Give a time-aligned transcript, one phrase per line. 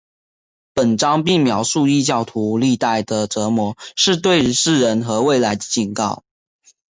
[0.73, 6.23] 本章并描述异教徒历代的折磨是对世人和未来的警告。